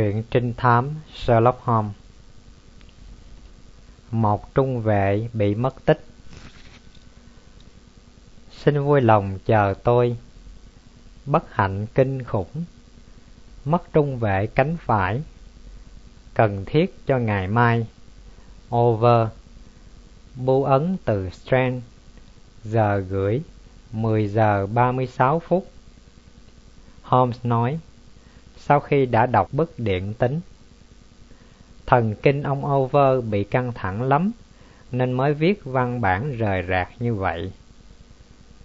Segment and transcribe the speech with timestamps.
[0.00, 1.92] Truyện trinh thám Sherlock Holmes.
[4.10, 6.04] Một trung vệ bị mất tích.
[8.50, 10.16] Xin vui lòng chờ tôi.
[11.26, 12.64] Bất hạnh kinh khủng.
[13.64, 15.22] Mất trung vệ cánh phải.
[16.34, 17.86] Cần thiết cho ngày mai.
[18.74, 19.28] Over.
[20.36, 21.82] Bu ấn từ Strand.
[22.64, 23.42] Giờ gửi
[23.92, 25.70] 10 giờ 36 phút.
[27.02, 27.78] Holmes nói
[28.66, 30.40] sau khi đã đọc bức điện tính.
[31.86, 34.32] Thần kinh ông Over bị căng thẳng lắm,
[34.92, 37.52] nên mới viết văn bản rời rạc như vậy.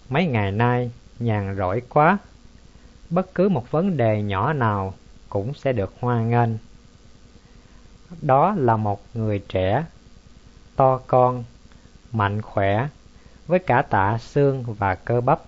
[0.09, 2.17] Mấy ngày nay, nhàn rỗi quá,
[3.09, 4.93] bất cứ một vấn đề nhỏ nào
[5.29, 6.49] cũng sẽ được hoan nghênh.
[8.21, 9.85] Đó là một người trẻ,
[10.75, 11.43] to con,
[12.11, 12.87] mạnh khỏe,
[13.47, 15.41] với cả tạ xương và cơ bắp.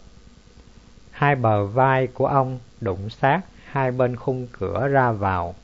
[1.12, 5.56] Hai bờ vai của ông đụng sát hai bên khung cửa ra vào.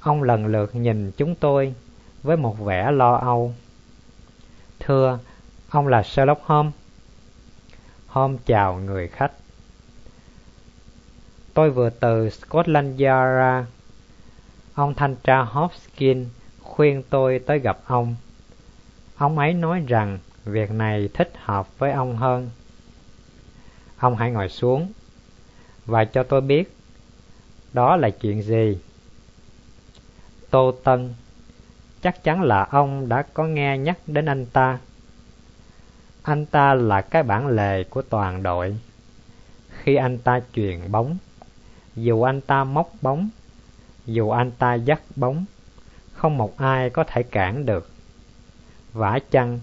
[0.00, 1.74] Ông lần lượt nhìn chúng tôi
[2.22, 3.54] với một vẻ lo âu.
[4.78, 5.18] Thưa,
[5.70, 6.72] ông là Sherlock Holmes.
[8.06, 9.32] Holmes chào người khách.
[11.54, 13.66] Tôi vừa từ Scotland Yard ra.
[14.74, 16.28] Ông thanh tra Hopkins
[16.62, 18.16] khuyên tôi tới gặp ông.
[19.16, 22.50] Ông ấy nói rằng việc này thích hợp với ông hơn.
[23.98, 24.92] Ông hãy ngồi xuống
[25.88, 26.76] và cho tôi biết
[27.72, 28.78] đó là chuyện gì.
[30.50, 31.14] Tô Tân
[32.02, 34.78] Chắc chắn là ông đã có nghe nhắc đến anh ta.
[36.22, 38.78] Anh ta là cái bản lề của toàn đội.
[39.68, 41.16] Khi anh ta chuyền bóng,
[41.96, 43.28] dù anh ta móc bóng,
[44.06, 45.44] dù anh ta dắt bóng,
[46.12, 47.90] không một ai có thể cản được.
[48.92, 49.60] Vả chăng,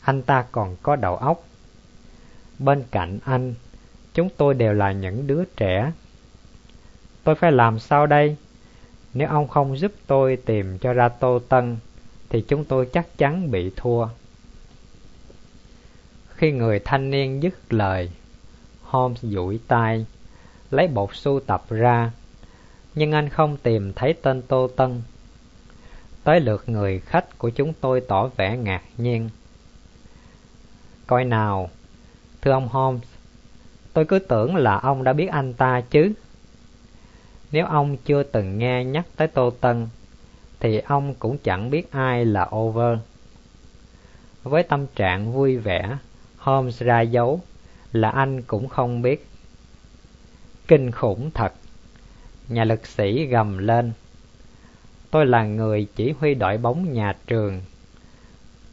[0.00, 1.44] anh ta còn có đầu óc.
[2.58, 3.54] Bên cạnh anh
[4.14, 5.92] Chúng tôi đều là những đứa trẻ.
[7.24, 8.36] Tôi phải làm sao đây?
[9.14, 11.76] Nếu ông không giúp tôi tìm cho ra Tô Tân,
[12.28, 14.08] thì chúng tôi chắc chắn bị thua.
[16.28, 18.10] Khi người thanh niên dứt lời,
[18.82, 20.06] Holmes duỗi tay,
[20.70, 22.10] lấy bột sưu tập ra,
[22.94, 25.02] nhưng anh không tìm thấy tên Tô Tân.
[26.24, 29.30] Tới lượt người khách của chúng tôi tỏ vẻ ngạc nhiên.
[31.06, 31.70] Coi nào,
[32.40, 33.08] thưa ông Holmes,
[33.94, 36.12] Tôi cứ tưởng là ông đã biết anh ta chứ.
[37.52, 39.88] Nếu ông chưa từng nghe nhắc tới Tô Tân,
[40.60, 42.98] thì ông cũng chẳng biết ai là Over.
[44.42, 45.98] Với tâm trạng vui vẻ,
[46.38, 47.40] Holmes ra dấu
[47.92, 49.26] là anh cũng không biết.
[50.68, 51.52] Kinh khủng thật!
[52.48, 53.92] Nhà lực sĩ gầm lên.
[55.10, 57.62] Tôi là người chỉ huy đội bóng nhà trường.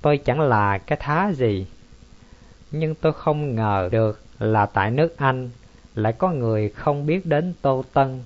[0.02, 1.68] Tôi chẳng là cái thá gì.
[2.72, 5.50] Nhưng tôi không ngờ được là tại nước Anh
[5.96, 8.24] lại có người không biết đến Tô Tân,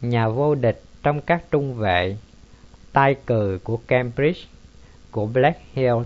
[0.00, 2.16] nhà vô địch trong các trung vệ,
[2.92, 4.40] tay cừ của Cambridge,
[5.10, 5.96] của Black Hill,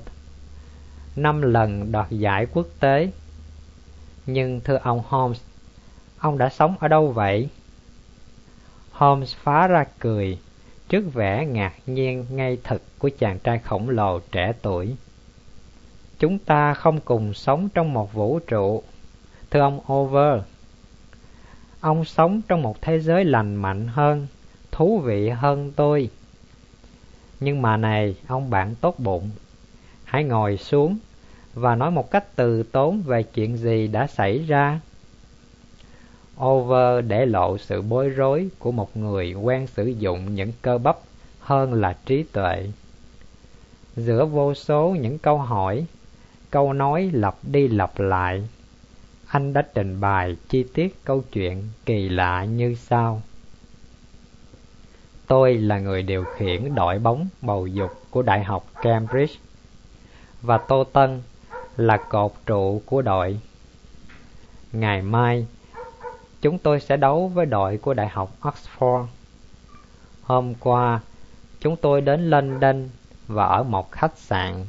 [1.17, 3.11] năm lần đoạt giải quốc tế.
[4.27, 5.41] Nhưng thưa ông Holmes,
[6.19, 7.49] ông đã sống ở đâu vậy?
[8.91, 10.39] Holmes phá ra cười
[10.89, 14.97] trước vẻ ngạc nhiên ngay thực của chàng trai khổng lồ trẻ tuổi.
[16.19, 18.83] Chúng ta không cùng sống trong một vũ trụ
[19.55, 20.43] Thưa ông Over,
[21.81, 24.27] ông sống trong một thế giới lành mạnh hơn,
[24.71, 26.11] thú vị hơn tôi.
[27.41, 29.31] Nhưng mà này, ông bạn tốt bụng,
[30.05, 30.99] hãy ngồi xuống
[31.55, 34.81] và nói một cách từ tốn về chuyện gì đã xảy ra.
[36.45, 40.97] Over để lộ sự bối rối của một người quen sử dụng những cơ bắp
[41.41, 42.71] hơn là trí tuệ.
[43.97, 45.85] Giữa vô số những câu hỏi,
[46.51, 48.43] câu nói lặp đi lặp lại,
[49.35, 53.23] anh đã trình bày chi tiết câu chuyện kỳ lạ như sau.
[55.27, 59.35] Tôi là người điều khiển đội bóng bầu dục của Đại học Cambridge
[60.43, 61.23] và Tô Tân
[61.77, 63.41] là cột trụ của đội.
[64.73, 65.47] Ngày mai,
[66.41, 69.07] chúng tôi sẽ đấu với đội của Đại học Oxford.
[70.23, 71.01] Hôm qua,
[71.61, 72.89] chúng tôi đến London
[73.27, 74.67] và ở một khách sạn.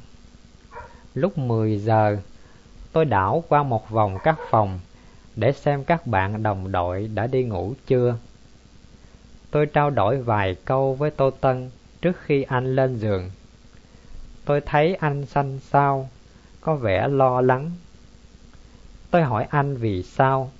[1.14, 2.18] Lúc 10 giờ,
[2.96, 4.80] tôi đảo qua một vòng các phòng
[5.36, 8.18] để xem các bạn đồng đội đã đi ngủ chưa.
[9.52, 11.70] Tôi trao đổi vài câu với Tô Tân
[12.02, 13.32] trước khi anh lên giường.
[14.46, 16.10] Tôi thấy anh xanh xao,
[16.62, 17.72] có vẻ lo lắng.
[19.12, 20.52] Tôi hỏi anh vì sao.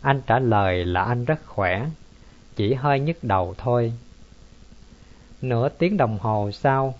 [0.00, 1.86] Anh trả lời là anh rất khỏe,
[2.56, 3.92] chỉ hơi nhức đầu thôi.
[5.42, 6.94] Nửa tiếng đồng hồ sau,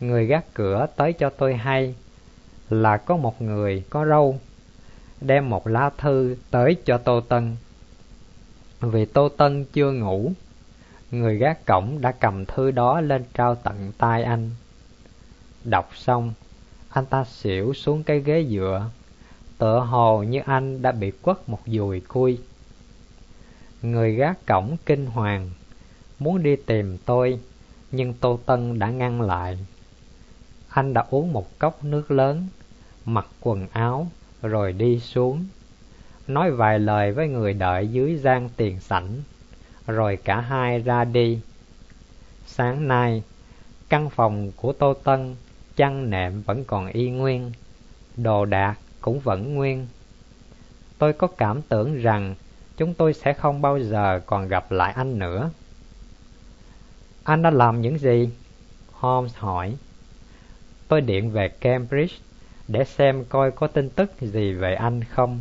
[0.00, 1.94] người gác cửa tới cho tôi hay
[2.70, 4.38] là có một người có râu
[5.20, 7.56] đem một lá thư tới cho Tô Tân.
[8.80, 10.32] Vì Tô Tân chưa ngủ,
[11.10, 14.50] Người gác cổng đã cầm thư đó lên trao tận tay anh.
[15.64, 16.32] Đọc xong,
[16.88, 18.90] anh ta xỉu xuống cái ghế dựa,
[19.58, 22.38] tựa hồ như anh đã bị quất một dùi cui.
[23.82, 25.50] Người gác cổng kinh hoàng,
[26.18, 27.40] muốn đi tìm tôi,
[27.90, 29.58] nhưng Tô Tân đã ngăn lại.
[30.78, 32.48] Anh đã uống một cốc nước lớn,
[33.04, 34.06] mặc quần áo,
[34.42, 35.46] rồi đi xuống.
[36.26, 39.22] Nói vài lời với người đợi dưới gian tiền sảnh,
[39.86, 41.40] rồi cả hai ra đi.
[42.46, 43.22] Sáng nay,
[43.88, 45.36] căn phòng của Tô Tân,
[45.76, 47.52] chăn nệm vẫn còn y nguyên,
[48.16, 49.86] đồ đạc cũng vẫn nguyên.
[50.98, 52.34] Tôi có cảm tưởng rằng
[52.76, 55.50] chúng tôi sẽ không bao giờ còn gặp lại anh nữa.
[57.24, 58.30] Anh đã làm những gì?
[58.92, 59.76] Holmes hỏi.
[60.88, 62.16] Tôi điện về Cambridge
[62.68, 65.40] để xem coi có tin tức gì về anh không.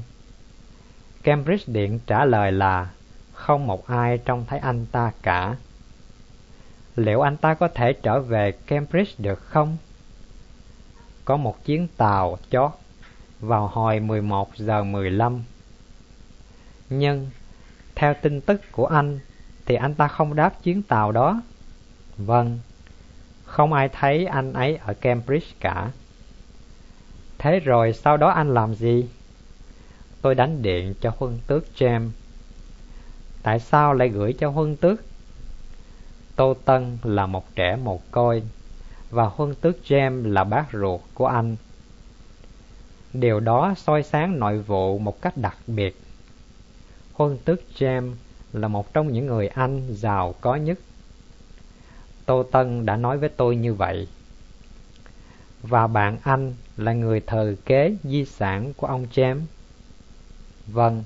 [1.24, 2.90] Cambridge điện trả lời là
[3.34, 5.56] không một ai trông thấy anh ta cả.
[6.96, 9.78] Liệu anh ta có thể trở về Cambridge được không?
[11.26, 12.72] Có một chuyến tàu chót
[13.40, 15.44] vào hồi 11 giờ 15.
[16.90, 17.30] Nhưng,
[17.96, 19.20] theo tin tức của anh,
[19.66, 21.42] thì anh ta không đáp chuyến tàu đó.
[22.18, 22.60] Vâng,
[23.58, 25.92] không ai thấy anh ấy ở Cambridge cả.
[27.38, 29.06] Thế rồi sau đó anh làm gì?
[30.22, 32.10] Tôi đánh điện cho huân tước James.
[33.44, 35.02] Tại sao lại gửi cho huân tước?
[36.36, 38.44] Tô Tân là một trẻ mồ côi,
[39.10, 41.56] và huân tước James là bác ruột của anh.
[43.14, 46.02] Điều đó soi sáng nội vụ một cách đặc biệt.
[47.14, 48.14] Huân tước James
[48.54, 50.78] là một trong những người Anh giàu có nhất.
[52.28, 54.08] Tô Tân đã nói với tôi như vậy.
[55.62, 59.42] Và bạn anh là người thờ kế di sản của ông James.
[60.68, 61.04] Vâng,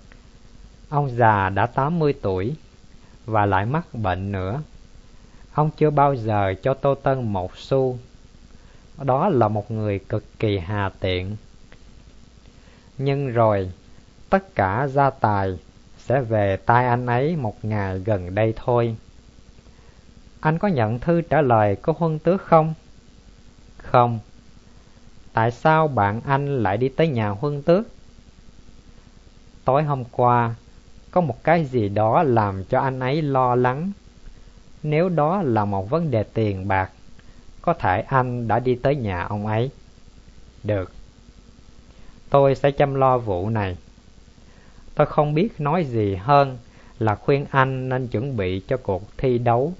[0.89, 2.55] ông già đã 80 tuổi
[3.25, 4.61] và lại mắc bệnh nữa.
[5.53, 7.97] Ông chưa bao giờ cho Tô Tân một xu.
[9.01, 11.35] Đó là một người cực kỳ hà tiện.
[12.97, 13.71] Nhưng rồi,
[14.29, 15.57] tất cả gia tài
[15.97, 18.95] sẽ về tay anh ấy một ngày gần đây thôi.
[20.41, 22.73] Anh có nhận thư trả lời của huân tước không?
[23.77, 24.19] Không.
[25.33, 27.87] Tại sao bạn anh lại đi tới nhà huân tước?
[29.65, 30.55] Tối hôm qua,
[31.11, 33.91] có một cái gì đó làm cho anh ấy lo lắng.
[34.83, 36.91] Nếu đó là một vấn đề tiền bạc,
[37.61, 39.69] có thể anh đã đi tới nhà ông ấy.
[40.63, 40.91] Được.
[42.29, 43.77] Tôi sẽ chăm lo vụ này.
[44.95, 46.57] Tôi không biết nói gì hơn
[46.99, 49.73] là khuyên anh nên chuẩn bị cho cuộc thi đấu,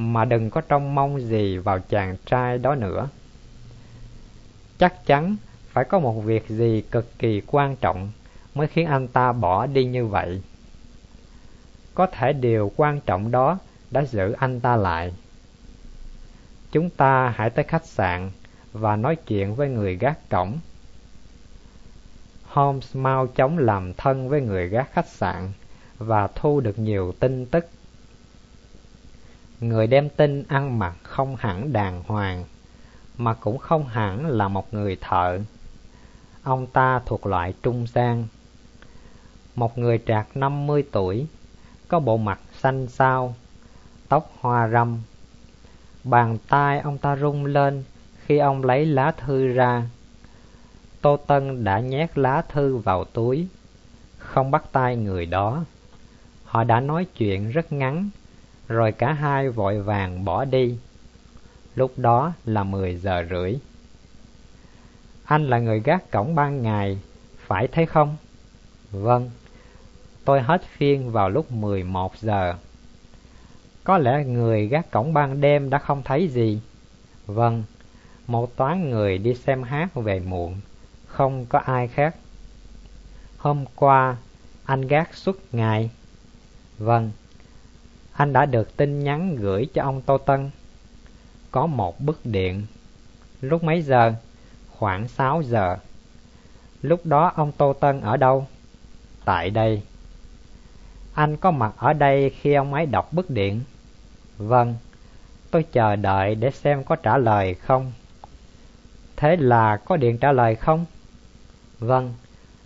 [0.00, 3.08] mà đừng có trông mong gì vào chàng trai đó nữa.
[4.78, 5.36] Chắc chắn
[5.68, 8.10] phải có một việc gì cực kỳ quan trọng
[8.54, 10.42] mới khiến anh ta bỏ đi như vậy.
[11.94, 13.58] Có thể điều quan trọng đó
[13.90, 15.14] đã giữ anh ta lại.
[16.72, 18.30] Chúng ta hãy tới khách sạn
[18.72, 20.58] và nói chuyện với người gác cổng.
[22.44, 25.52] Holmes mau chóng làm thân với người gác khách sạn
[25.98, 27.68] và thu được nhiều tin tức.
[29.60, 32.44] Người đem tin ăn mặc không hẳn đàng hoàng,
[33.16, 35.38] mà cũng không hẳn là một người thợ.
[36.42, 38.26] Ông ta thuộc loại trung gian.
[39.54, 41.26] Một người trạc 50 tuổi,
[41.88, 43.34] có bộ mặt xanh xao,
[44.08, 44.98] tóc hoa râm.
[46.04, 47.84] Bàn tay ông ta rung lên
[48.26, 49.82] khi ông lấy lá thư ra.
[51.00, 53.48] Tô Tân đã nhét lá thư vào túi,
[54.18, 55.64] không bắt tay người đó.
[56.44, 58.10] Họ đã nói chuyện rất ngắn,
[58.68, 60.78] rồi cả hai vội vàng bỏ đi.
[61.74, 63.54] Lúc đó là 10 giờ rưỡi.
[65.24, 66.98] Anh là người gác cổng ban ngày,
[67.46, 68.16] phải thế không?
[68.90, 69.30] Vâng,
[70.24, 72.54] tôi hết phiên vào lúc 11 giờ.
[73.84, 76.60] Có lẽ người gác cổng ban đêm đã không thấy gì.
[77.26, 77.64] Vâng,
[78.26, 80.60] một toán người đi xem hát về muộn,
[81.06, 82.16] không có ai khác.
[83.38, 84.16] Hôm qua,
[84.64, 85.90] anh gác suốt ngày.
[86.78, 87.10] Vâng,
[88.18, 90.50] anh đã được tin nhắn gửi cho ông Tô Tân.
[91.50, 92.66] Có một bức điện.
[93.40, 94.14] Lúc mấy giờ?
[94.70, 95.76] Khoảng 6 giờ.
[96.82, 98.46] Lúc đó ông Tô Tân ở đâu?
[99.24, 99.82] Tại đây.
[101.14, 103.60] Anh có mặt ở đây khi ông ấy đọc bức điện?
[104.38, 104.74] Vâng,
[105.50, 107.92] tôi chờ đợi để xem có trả lời không.
[109.16, 110.84] Thế là có điện trả lời không?
[111.78, 112.14] Vâng,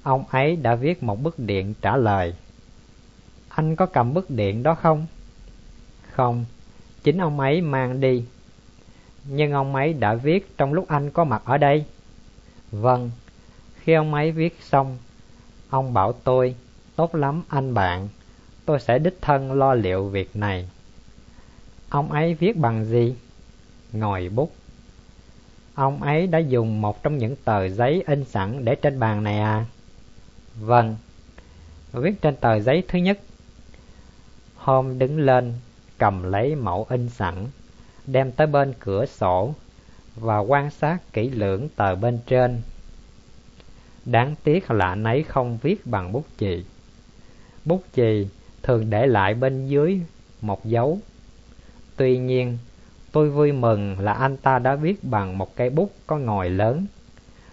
[0.03, 2.35] ông ấy đã viết một bức điện trả lời.
[3.49, 5.07] Anh có cầm bức điện đó không?
[6.13, 6.45] Không,
[7.03, 8.25] chính ông ấy mang đi.
[9.25, 11.85] Nhưng ông ấy đã viết trong lúc anh có mặt ở đây.
[12.71, 13.11] Vâng,
[13.81, 14.99] khi ông ấy viết xong,
[15.71, 16.55] ông bảo tôi,
[16.97, 18.09] tốt lắm anh bạn,
[18.65, 20.69] tôi sẽ đích thân lo liệu việc này.
[21.89, 23.15] Ông ấy viết bằng gì?
[23.93, 24.53] Ngòi bút.
[25.75, 29.39] Ông ấy đã dùng một trong những tờ giấy in sẵn để trên bàn này
[29.39, 29.67] à?
[30.61, 30.97] Vâng.
[31.93, 33.21] Viết trên tờ giấy thứ nhất.
[34.57, 35.55] Hôm đứng lên,
[36.03, 37.35] cầm lấy mẫu in sẵn,
[38.07, 39.55] đem tới bên cửa sổ
[40.17, 42.63] và quan sát kỹ lưỡng tờ bên trên.
[44.05, 46.65] Đáng tiếc là anh ấy không viết bằng bút chì.
[47.65, 48.29] Bút chì
[48.63, 50.01] thường để lại bên dưới
[50.41, 50.99] một dấu.
[51.97, 52.59] Tuy nhiên,
[53.13, 56.87] tôi vui mừng là anh ta đã viết bằng một cây bút có ngòi lớn,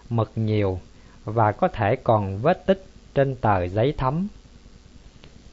[0.10, 0.80] mực nhiều
[1.26, 4.28] và có thể còn vết tích trên tờ giấy thấm.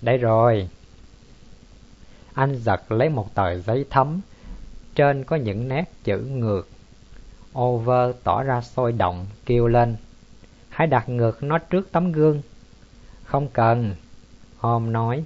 [0.02, 0.68] Đây rồi.
[2.36, 4.20] Anh giật lấy một tờ giấy thấm,
[4.94, 6.68] trên có những nét chữ ngược.
[7.58, 9.96] Over tỏ ra sôi động, kêu lên.
[10.68, 12.42] Hãy đặt ngược nó trước tấm gương.
[13.24, 13.94] Không cần,
[14.58, 15.24] Hôm nói.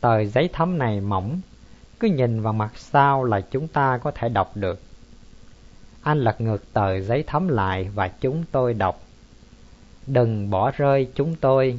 [0.00, 1.40] Tờ giấy thấm này mỏng,
[2.00, 4.80] cứ nhìn vào mặt sau là chúng ta có thể đọc được.
[6.02, 9.02] Anh lật ngược tờ giấy thấm lại và chúng tôi đọc.
[10.06, 11.78] Đừng bỏ rơi chúng tôi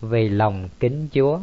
[0.00, 1.40] vì lòng kính Chúa.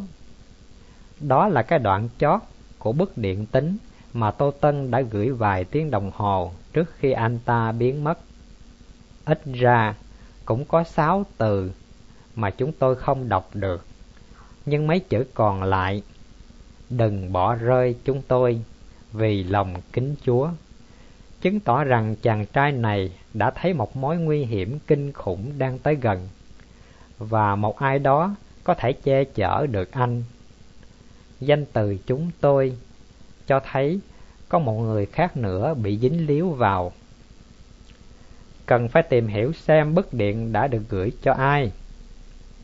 [1.20, 2.40] Đó là cái đoạn chót
[2.78, 3.76] của bức điện tính
[4.12, 8.18] mà Tô Tân đã gửi vài tiếng đồng hồ trước khi anh ta biến mất.
[9.24, 9.94] Ít ra,
[10.44, 11.72] cũng có sáu từ
[12.34, 13.84] mà chúng tôi không đọc được.
[14.66, 16.02] Nhưng mấy chữ còn lại,
[16.90, 18.60] Đừng bỏ rơi chúng tôi
[19.12, 20.48] vì lòng kính Chúa
[21.40, 25.78] Chứng tỏ rằng chàng trai này đã thấy một mối nguy hiểm kinh khủng đang
[25.78, 26.28] tới gần
[27.18, 30.22] Và một ai đó có thể che chở được anh
[31.40, 32.76] Danh từ chúng tôi
[33.46, 34.00] cho thấy
[34.48, 36.92] có một người khác nữa bị dính líu vào.
[38.66, 41.72] Cần phải tìm hiểu xem bức điện đã được gửi cho ai.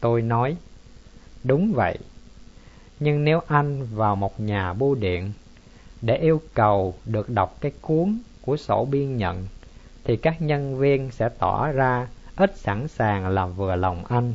[0.00, 0.56] Tôi nói
[1.44, 1.98] Đúng vậy.
[3.00, 5.32] Nhưng nếu anh vào một nhà bưu điện
[6.02, 9.46] để yêu cầu được đọc cái cuốn của sổ biên nhận
[10.04, 14.34] thì các nhân viên sẽ tỏ ra ít sẵn sàng làm vừa lòng anh.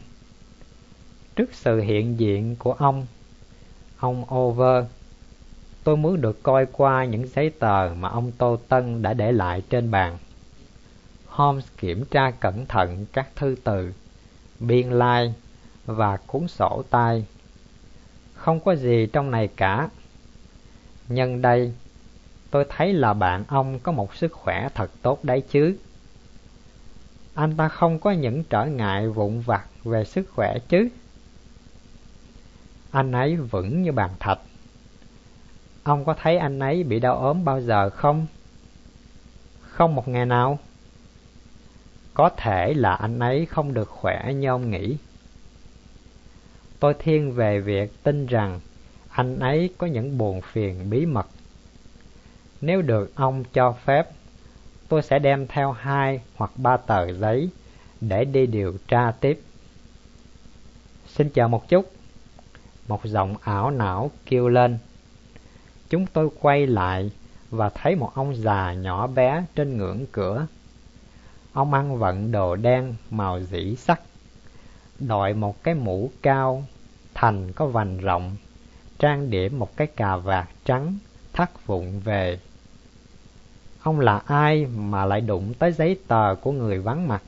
[1.35, 3.05] Trước sự hiện diện của ông,
[3.99, 4.85] ông Over,
[5.83, 9.61] tôi muốn được coi qua những giấy tờ mà ông Tô Tân đã để lại
[9.69, 10.17] trên bàn.
[11.27, 13.93] Holmes kiểm tra cẩn thận các thư từ,
[14.59, 15.33] biên lai
[15.85, 17.25] và cuốn sổ tay
[18.45, 19.89] không có gì trong này cả.
[21.07, 21.73] Nhân đây,
[22.51, 25.77] tôi thấy là bạn ông có một sức khỏe thật tốt đấy chứ.
[27.33, 30.89] Anh ta không có những trở ngại vụn vặt về sức khỏe chứ.
[32.95, 34.39] Anh ấy vững như bàn thạch.
[35.83, 38.25] Ông có thấy anh ấy bị đau ốm bao giờ không?
[39.61, 40.59] Không một ngày nào.
[42.13, 44.97] Có thể là anh ấy không được khỏe như ông nghĩ
[46.79, 48.59] tôi thiên về việc tin rằng
[49.09, 51.27] anh ấy có những buồn phiền bí mật.
[52.61, 54.09] Nếu được ông cho phép,
[54.87, 57.49] tôi sẽ đem theo hai hoặc ba tờ giấy
[58.01, 59.41] để đi điều tra tiếp.
[61.07, 61.91] Xin chờ một chút.
[62.87, 64.77] Một giọng ảo não kêu lên.
[65.89, 67.11] Chúng tôi quay lại
[67.49, 70.47] và thấy một ông già nhỏ bé trên ngưỡng cửa.
[71.53, 74.01] Ông ăn vận đồ đen màu dĩ sắc,
[74.99, 76.63] đội một cái mũ cao,
[77.13, 78.35] thành có vành rộng,
[78.99, 80.97] trang điểm một cái cà vạt trắng,
[81.33, 82.39] thắt vụng về
[83.85, 87.21] ông là ai mà lại đụng tới giấy tờ của người vắng mặt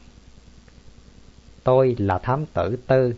[1.64, 3.14] tôi là thám tử tư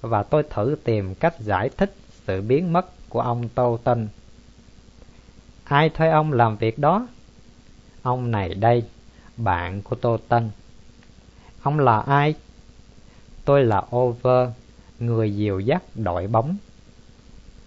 [0.00, 1.94] và tôi thử tìm cách giải thích
[2.26, 4.08] sự biến mất của ông tô tân
[5.64, 7.08] ai thuê ông làm việc đó
[8.02, 8.84] ông này đây
[9.36, 10.50] bạn của tô tân
[11.62, 12.34] ông là ai
[13.48, 14.48] Tôi là Over,
[14.98, 16.56] người dìu dắt đội bóng.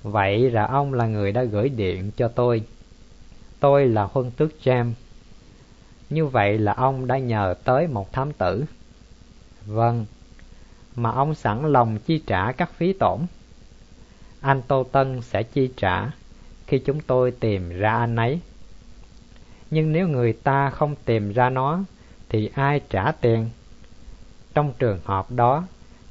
[0.04, 2.64] Vậy là ông là người đã gửi điện cho tôi.
[3.60, 4.92] Tôi là huân tước Jam.
[6.10, 8.66] Như vậy là ông đã nhờ tới một thám tử.
[9.66, 10.06] Vâng,
[10.96, 13.20] mà ông sẵn lòng chi trả các phí tổn.
[14.42, 16.12] Anh Tô Tân sẽ chi trả
[16.68, 18.40] khi chúng tôi tìm ra anh ấy.
[19.72, 21.80] Nhưng nếu người ta không tìm ra nó,
[22.30, 23.50] thì ai trả tiền?
[24.54, 25.64] Trong trường hợp đó,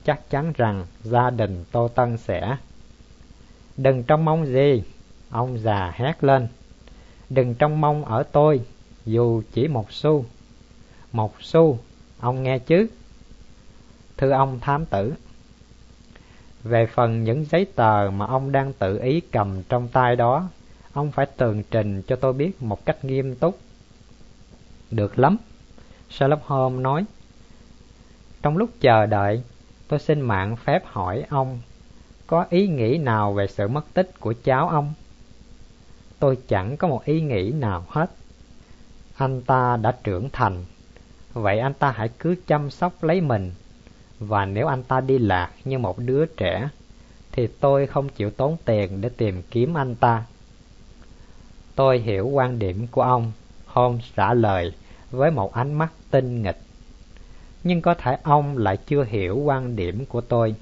[0.05, 2.57] chắc chắn rằng gia đình Tô Tân sẽ
[3.77, 4.83] Đừng trông mong gì,
[5.31, 6.49] ông già hét lên.
[7.31, 8.61] Đừng trông mong ở tôi,
[9.07, 10.25] dù chỉ một xu.
[11.13, 11.79] Một xu,
[12.21, 12.87] ông nghe chứ?
[14.21, 15.15] Thưa ông thám tử.
[16.62, 20.49] Về phần những giấy tờ mà ông đang tự ý cầm trong tay đó,
[20.93, 23.59] ông phải tường trình cho tôi biết một cách nghiêm túc.
[24.91, 25.37] Được lắm,
[26.11, 27.05] Sherlock Holmes nói.
[28.43, 29.43] Trong lúc chờ đợi,
[29.89, 31.61] tôi xin mạng phép hỏi ông
[32.27, 34.95] có ý nghĩ nào về sự mất tích của cháu ông?
[36.19, 38.11] tôi chẳng có một ý nghĩ nào hết.
[39.17, 40.65] Anh ta đã trưởng thành,
[41.33, 43.53] vậy anh ta hãy cứ chăm sóc lấy mình.
[44.21, 46.69] Và nếu anh ta đi lạc như một đứa trẻ,
[47.33, 50.25] thì tôi không chịu tốn tiền để tìm kiếm anh ta.
[51.75, 53.33] Tôi hiểu quan điểm của ông,
[53.67, 54.73] Holmes trả lời
[55.11, 56.61] với một ánh mắt tinh nghịch.
[57.65, 60.55] Nhưng có thể ông lại chưa hiểu quan điểm của tôi.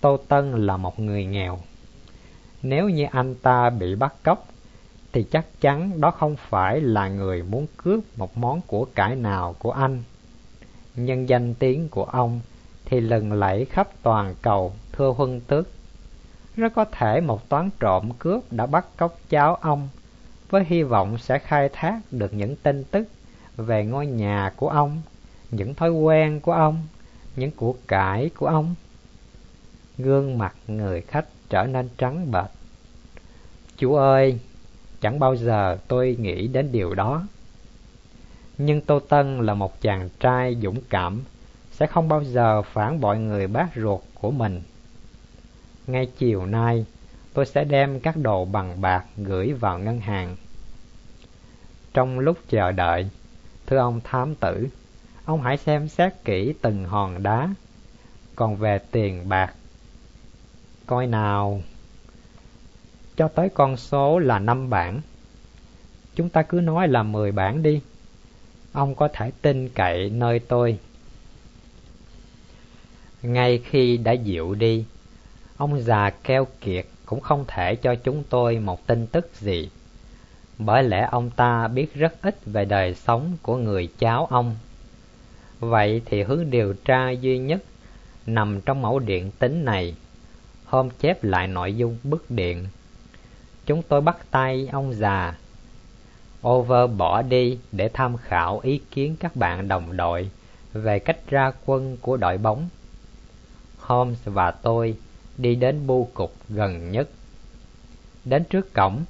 [0.00, 1.58] Tô Tân là một người nghèo.
[2.62, 4.48] Nếu như anh ta bị bắt cóc,
[5.12, 9.54] thì chắc chắn đó không phải là người muốn cướp một món của cải nào
[9.58, 10.02] của anh.
[10.96, 12.40] nhân danh tiếng của ông
[12.84, 15.68] thì lừng lẫy khắp toàn cầu, thưa huân tước.
[16.56, 19.88] Rất có thể một toán trộm cướp đã bắt cóc cháu ông
[20.50, 23.08] với hy vọng sẽ khai thác được những tin tức
[23.56, 25.02] về ngôi nhà của ông,
[25.50, 26.86] những thói quen của ông,
[27.36, 28.74] những của cải của ông.
[29.98, 32.50] Gương mặt người khách trở nên trắng bệch.
[33.76, 34.38] Chú ơi,
[35.00, 37.26] chẳng bao giờ tôi nghĩ đến điều đó.
[38.58, 41.20] Nhưng Tô Tân là một chàng trai dũng cảm,
[41.74, 44.62] sẽ không bao giờ phản bội người bác ruột của mình.
[45.86, 46.86] Ngay chiều nay,
[47.32, 50.36] tôi sẽ đem các đồ bằng bạc gửi vào ngân hàng.
[51.94, 53.10] Trong lúc chờ đợi,
[53.66, 54.68] thưa ông thám tử,
[55.24, 57.48] ông hãy xem xét kỹ từng hòn đá.
[58.36, 59.54] Còn về tiền bạc,
[60.86, 61.62] coi nào,
[63.16, 65.00] cho tới con số là năm bảng.
[66.14, 67.80] Chúng ta cứ nói là 10 bảng đi.
[68.72, 70.78] Ông có thể tin cậy nơi tôi.
[73.24, 74.84] Ngay khi đã dịu đi,
[75.56, 79.70] ông già keo kiệt cũng không thể cho chúng tôi một tin tức gì
[80.58, 84.56] bởi lẽ ông ta biết rất ít về đời sống của người cháu ông.
[85.60, 87.62] Vậy thì hướng điều tra duy nhất
[88.26, 89.94] nằm trong mẫu điện tính này,
[90.64, 92.66] hôm chép lại nội dung bức điện.
[93.66, 95.38] Chúng tôi bắt tay ông già.
[96.48, 100.30] Over bỏ đi để tham khảo ý kiến các bạn đồng đội
[100.72, 102.68] về cách ra quân của đội bóng.
[103.86, 104.96] Holmes và tôi
[105.36, 107.08] đi đến bưu cục gần nhất.
[108.24, 109.04] Đến trước cổng,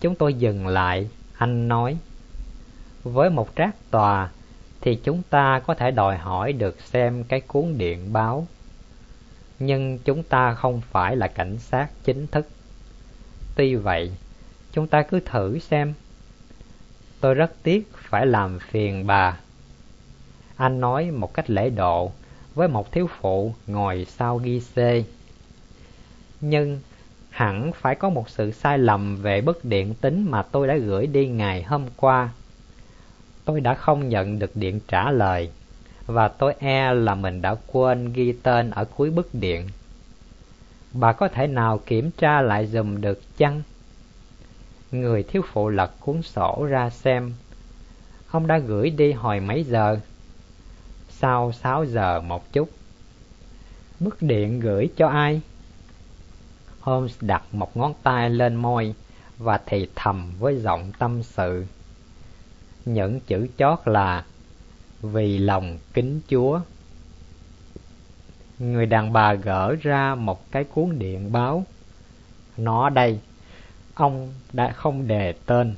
[0.00, 1.96] Chúng tôi dừng lại, anh nói.
[3.02, 4.30] Với một trác tòa
[4.80, 8.46] thì chúng ta có thể đòi hỏi được xem cái cuốn điện báo.
[9.58, 12.46] Nhưng chúng ta không phải là cảnh sát chính thức.
[13.54, 14.12] Tuy vậy,
[14.72, 15.94] chúng ta cứ thử xem.
[17.20, 19.38] Tôi rất tiếc phải làm phiền bà.
[20.56, 22.12] Anh nói một cách lễ độ
[22.60, 25.04] với một thiếu phụ ngồi sau ghi xê.
[26.40, 26.80] Nhưng
[27.30, 31.06] hẳn phải có một sự sai lầm về bức điện tính mà tôi đã gửi
[31.06, 32.28] đi ngày hôm qua.
[33.44, 35.50] Tôi đã không nhận được điện trả lời,
[36.06, 39.68] và tôi e là mình đã quên ghi tên ở cuối bức điện.
[40.92, 43.62] Bà có thể nào kiểm tra lại dùm được chăng?
[44.90, 47.32] Người thiếu phụ lật cuốn sổ ra xem.
[48.30, 50.00] Ông đã gửi đi hồi mấy giờ?
[51.20, 52.70] Sau sáu giờ một chút.
[54.00, 55.40] Bức điện gửi cho ai?
[56.80, 58.94] Holmes đặt một ngón tay lên môi
[59.38, 61.66] và thì thầm với giọng tâm sự.
[62.84, 64.24] Những chữ chót là
[65.02, 66.60] Vì lòng kính Chúa.
[68.58, 71.64] Người đàn bà gỡ ra một cái cuốn điện báo.
[72.56, 73.20] Nó đây,
[73.94, 75.74] ông đã không đề tên.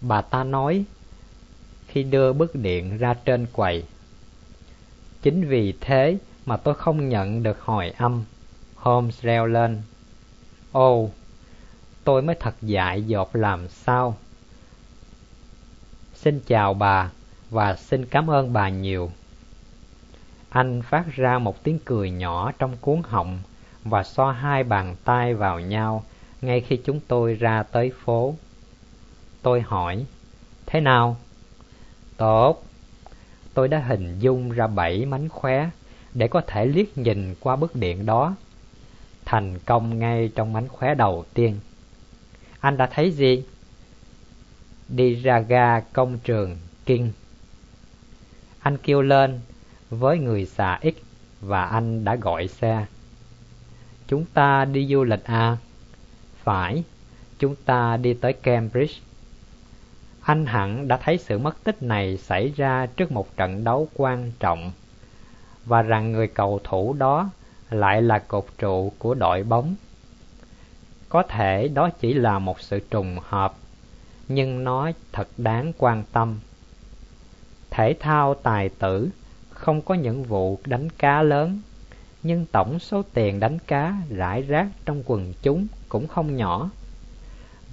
[0.00, 0.84] Bà ta nói
[1.86, 3.84] khi đưa bức điện ra trên quầy.
[5.22, 8.24] Chính vì thế mà tôi không nhận được hồi âm.
[8.76, 9.82] Holmes reo lên
[10.72, 11.10] "Ô,
[12.04, 14.16] tôi mới thật dại dột làm sao.
[16.14, 17.10] Xin chào bà
[17.50, 19.10] và xin cảm ơn bà nhiều.
[20.50, 23.38] Anh phát ra một tiếng cười nhỏ trong cuốn họng
[23.84, 26.04] và xoa hai bàn tay vào nhau
[26.42, 28.34] ngay khi chúng tôi ra tới phố.
[29.42, 30.04] Tôi hỏi,
[30.66, 31.16] thế nào?
[32.16, 32.64] Tốt.
[33.54, 35.70] Tôi đã hình dung ra bảy mánh khóe
[36.14, 38.34] để có thể liếc nhìn qua bức điện đó
[39.24, 41.56] thành công ngay trong mánh khóe đầu tiên.
[42.60, 43.44] Anh đã thấy gì?
[44.88, 47.12] Đi ra ga công trường Kinh.
[48.60, 49.40] Anh kêu lên
[49.90, 51.02] với người xà X
[51.40, 52.86] và anh đã gọi xe.
[54.08, 55.56] Chúng ta đi du lịch à?
[56.42, 56.84] Phải,
[57.38, 58.94] chúng ta đi tới Cambridge.
[60.22, 64.32] Anh hẳn đã thấy sự mất tích này xảy ra trước một trận đấu quan
[64.38, 64.72] trọng
[65.64, 67.30] và rằng người cầu thủ đó
[67.70, 69.74] lại là cột trụ của đội bóng.
[71.08, 73.54] Có thể đó chỉ là một sự trùng hợp,
[74.28, 76.40] nhưng nó thật đáng quan tâm.
[77.70, 79.08] Thể thao tài tử
[79.50, 81.60] không có những vụ đánh cá lớn,
[82.22, 86.70] nhưng tổng số tiền đánh cá rải rác trong quần chúng cũng không nhỏ.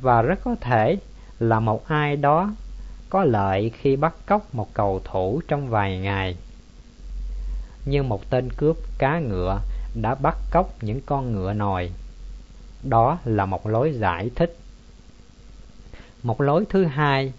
[0.01, 0.97] và rất có thể
[1.39, 2.53] là một ai đó
[3.09, 6.37] có lợi khi bắt cóc một cầu thủ trong vài ngày.
[7.85, 9.61] Như một tên cướp cá ngựa
[10.01, 11.91] đã bắt cóc những con ngựa nòi.
[12.83, 14.57] Đó là một lối giải thích.
[16.23, 17.33] Một lối thứ hai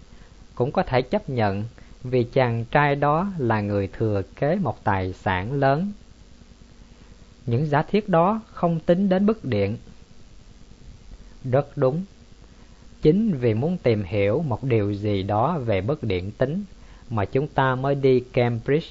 [0.55, 1.63] cũng có thể chấp nhận
[2.03, 5.91] vì chàng trai đó là người thừa kế một tài sản lớn.
[7.45, 9.77] Những giả thiết đó không tính đến bức điện.
[11.43, 12.05] Rất đúng.
[13.01, 16.63] Chính vì muốn tìm hiểu một điều gì đó về bất điện tính
[17.09, 18.87] mà chúng ta mới đi Cambridge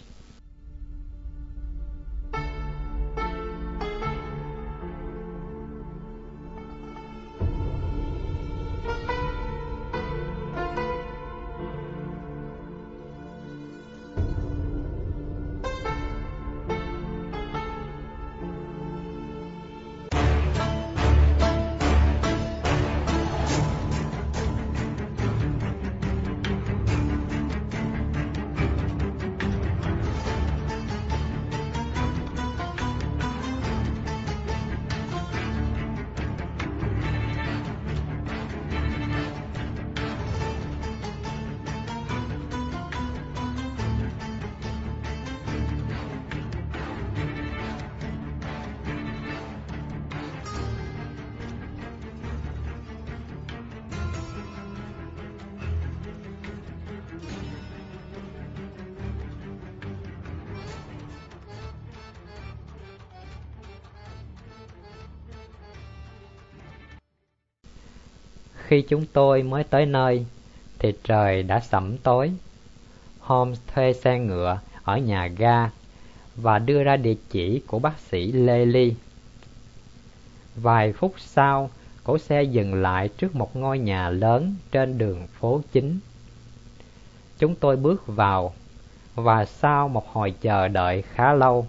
[68.71, 70.27] Khi chúng tôi mới tới nơi,
[70.79, 72.33] thì trời đã sẩm tối.
[73.21, 75.71] Holmes thuê xe ngựa ở nhà ga
[76.37, 78.95] và đưa ra địa chỉ của bác sĩ Lê Ly.
[80.57, 81.71] Vài phút sau,
[82.05, 85.99] cổ xe dừng lại trước một ngôi nhà lớn trên đường phố chính.
[87.39, 88.55] Chúng tôi bước vào,
[89.15, 91.67] và sau một hồi chờ đợi khá lâu,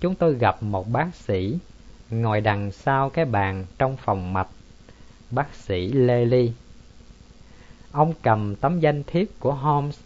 [0.00, 1.58] chúng tôi gặp một bác sĩ
[2.10, 4.48] ngồi đằng sau cái bàn trong phòng mạch
[5.34, 6.52] bác sĩ Lê Ly.
[7.92, 9.98] Ông cầm tấm danh thiếp của Holmes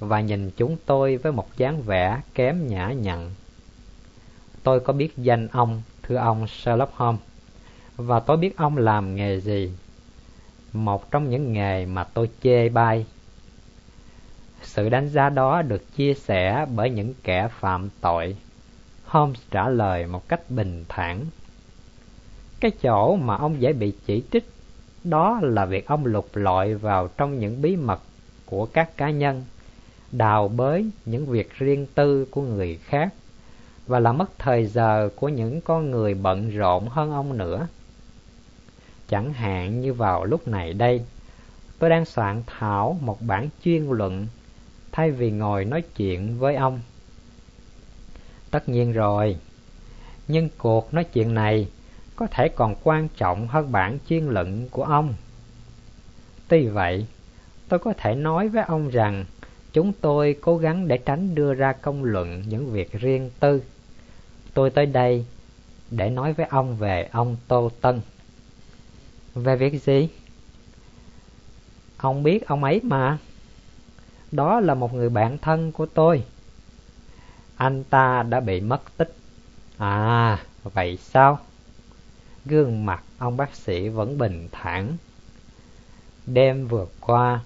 [0.00, 3.30] và nhìn chúng tôi với một dáng vẻ kém nhã nhặn.
[4.62, 7.20] Tôi có biết danh ông, thưa ông Sherlock Holmes,
[7.96, 9.72] và tôi biết ông làm nghề gì.
[10.72, 13.06] Một trong những nghề mà tôi chê bai.
[14.62, 18.36] Sự đánh giá đó được chia sẻ bởi những kẻ phạm tội.
[19.04, 21.26] Holmes trả lời một cách bình thản.
[22.60, 24.44] Cái chỗ mà ông dễ bị chỉ trích
[25.04, 28.00] đó là việc ông lục lọi vào trong những bí mật
[28.46, 29.44] của các cá nhân,
[30.12, 33.14] đào bới những việc riêng tư của người khác
[33.86, 37.66] và làm mất thời giờ của những con người bận rộn hơn ông nữa.
[39.08, 41.04] Chẳng hạn như vào lúc này đây,
[41.78, 44.26] tôi đang soạn thảo một bản chuyên luận
[44.92, 46.80] thay vì ngồi nói chuyện với ông.
[48.50, 49.36] Tất nhiên rồi,
[50.28, 51.68] nhưng cuộc nói chuyện này
[52.16, 55.14] có thể còn quan trọng hơn bản chuyên luận của ông.
[56.48, 57.06] Tuy vậy,
[57.68, 59.24] tôi có thể nói với ông rằng
[59.72, 63.62] chúng tôi cố gắng để tránh đưa ra công luận những việc riêng tư.
[64.54, 65.24] Tôi tới đây
[65.90, 68.00] để nói với ông về ông Tô Tân.
[69.34, 70.08] Về việc gì?
[71.96, 73.18] Ông biết ông ấy mà.
[74.32, 76.24] Đó là một người bạn thân của tôi.
[77.56, 79.14] Anh ta đã bị mất tích.
[79.78, 81.38] À, vậy sao?
[82.44, 84.96] Gương mặt ông bác sĩ vẫn bình thản.
[86.26, 87.40] Đêm vừa qua,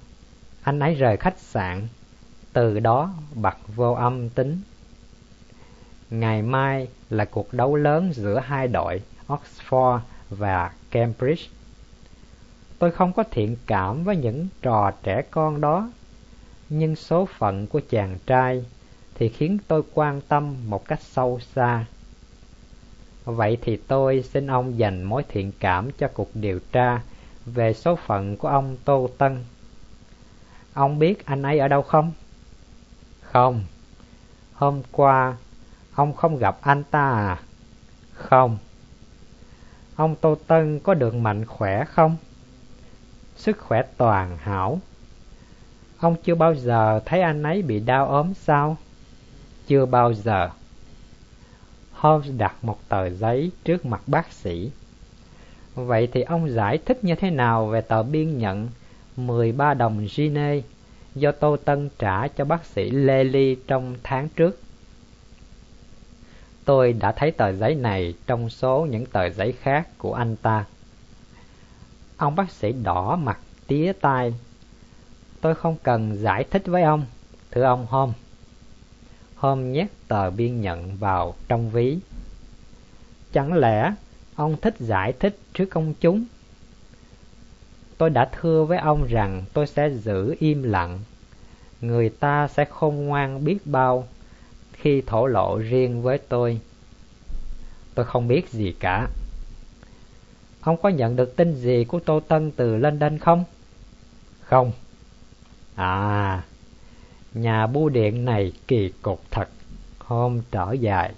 [0.62, 1.88] Anh ấy rời khách sạn.
[2.52, 4.60] Từ đó, bật vô âm tính.
[6.10, 9.98] Ngày mai là cuộc đấu lớn giữa hai đội, Oxford
[10.30, 11.44] và Cambridge.
[12.78, 15.90] Tôi không có thiện cảm với những trò trẻ con đó,
[16.68, 18.64] Nhưng số phận của chàng trai
[19.14, 21.84] Thì khiến tôi quan tâm một cách sâu xa.
[23.26, 27.00] Vậy thì tôi xin ông dành mối thiện cảm cho cuộc điều tra
[27.46, 29.44] về số phận của ông Tô Tân.
[30.74, 32.12] Ông biết anh ấy ở đâu không?
[33.20, 33.64] Không.
[34.52, 35.36] Hôm qua,
[35.94, 37.42] ông không gặp anh ta à?
[38.12, 38.58] Không.
[39.96, 42.16] Ông Tô Tân có được mạnh khỏe không?
[43.36, 44.80] Sức khỏe toàn hảo.
[45.98, 48.76] Ông chưa bao giờ thấy anh ấy bị đau ốm sao?
[49.66, 50.50] Chưa bao giờ.
[51.96, 54.70] Holmes đặt một tờ giấy trước mặt bác sĩ.
[55.74, 58.68] Vậy thì ông giải thích như thế nào về tờ biên nhận
[59.16, 60.60] 13 đồng Gine
[61.14, 64.60] do Tô Tân trả cho bác sĩ Lê Ly trong tháng trước?
[66.64, 70.64] Tôi đã thấy tờ giấy này trong số những tờ giấy khác của anh ta.
[72.16, 74.34] Ông bác sĩ đỏ mặt tía tai.
[75.40, 77.06] Tôi không cần giải thích với ông,
[77.50, 78.12] thưa ông Hôm.
[79.46, 81.98] Hôm nhét tờ biên nhận vào trong ví.
[83.32, 83.94] Chẳng lẽ
[84.34, 86.24] ông thích giải thích trước công chúng?
[87.98, 91.00] Tôi đã thưa với ông rằng tôi sẽ giữ im lặng.
[91.80, 94.08] Người ta sẽ khôn ngoan biết bao
[94.72, 96.60] khi thổ lộ riêng với tôi.
[97.94, 99.08] Tôi không biết gì cả.
[100.60, 103.44] Ông có nhận được tin gì của Tô Tân từ London không?
[104.40, 104.72] Không.
[105.74, 106.44] À,
[107.36, 109.48] nhà bưu điện này kỳ cục thật.
[109.98, 111.12] Hôm trở dài.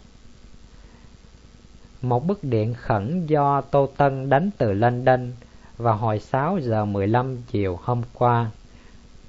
[2.02, 5.32] Một bức điện khẩn do Tô Tân đánh từ London
[5.76, 8.50] vào hồi 6 giờ 15 chiều hôm qua.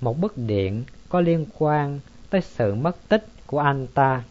[0.02, 2.00] Một bức điện có liên quan
[2.30, 4.24] tới sự mất tích của anh ta.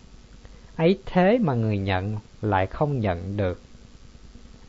[0.76, 3.60] Ấy thế mà người nhận lại không nhận được.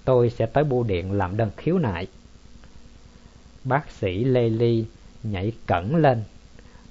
[0.05, 2.07] Tôi sẽ tới bưu điện làm đơn khiếu nại.
[3.63, 4.85] Bác sĩ Lê Ly
[5.23, 6.23] nhảy cẩn lên,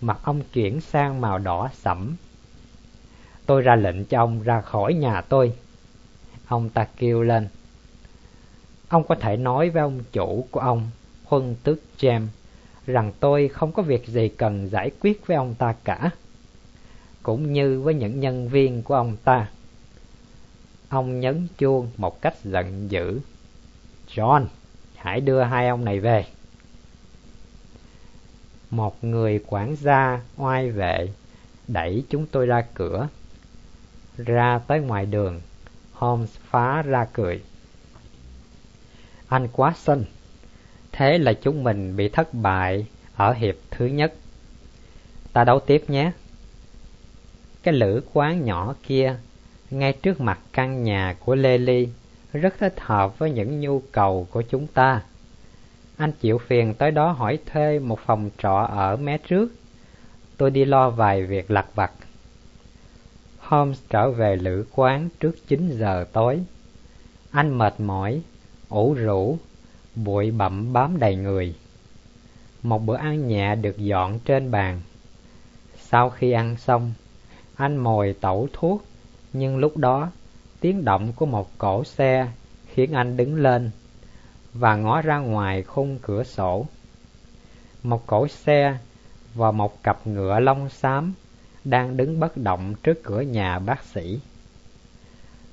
[0.00, 2.16] mặt ông chuyển sang màu đỏ sẫm.
[3.46, 5.52] Tôi ra lệnh cho ông ra khỏi nhà tôi.
[6.48, 7.48] Ông ta kêu lên.
[8.88, 10.90] Ông có thể nói với ông chủ của ông,
[11.24, 12.26] Huân Tước James,
[12.86, 16.10] rằng tôi không có việc gì cần giải quyết với ông ta cả,
[17.22, 19.48] cũng như với những nhân viên của ông ta.
[20.88, 23.20] Ông nhấn chuông một cách giận dữ.
[24.08, 24.46] John,
[24.96, 26.24] hãy đưa hai ông này về.
[28.70, 31.08] Một người quản gia oai vệ
[31.68, 33.08] đẩy chúng tôi ra cửa.
[34.16, 35.40] Ra tới ngoài đường,
[35.92, 37.42] Holmes phá ra cười.
[39.28, 40.04] Anh quá xinh.
[40.92, 44.14] Thế là chúng mình bị thất bại ở hiệp thứ nhất.
[45.32, 46.12] Ta đấu tiếp nhé.
[47.62, 49.16] Cái lữ quán nhỏ kia,
[49.70, 51.88] ngay trước mặt căn nhà của Lê Ly,
[52.32, 55.02] rất thích hợp với những nhu cầu của chúng ta.
[55.98, 59.48] Anh chịu phiền tới đó hỏi thuê một phòng trọ ở mé trước.
[60.36, 61.92] Tôi đi lo vài việc lặt vặt.
[63.38, 66.40] Holmes trở về lữ quán trước 9 giờ tối.
[67.30, 68.22] Anh mệt mỏi,
[68.68, 69.38] ủ rũ,
[69.94, 71.54] bụi bặm bám đầy người.
[72.62, 74.80] Một bữa ăn nhẹ được dọn trên bàn.
[75.76, 76.92] Sau khi ăn xong,
[77.56, 78.84] anh mồi tẩu thuốc,
[79.32, 80.10] nhưng lúc đó
[80.60, 82.28] tiếng động của một cổ xe
[82.66, 83.70] khiến anh đứng lên
[84.58, 86.66] và ngó ra ngoài khung cửa sổ.
[87.82, 88.78] Một cổ xe
[89.34, 91.14] và một cặp ngựa lông xám
[91.64, 94.20] đang đứng bất động trước cửa nhà bác sĩ.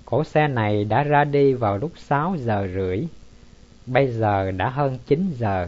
[0.05, 3.03] Cổ xe này đã ra đi vào lúc sáu giờ rưỡi,
[3.85, 5.67] bây giờ đã hơn chín giờ.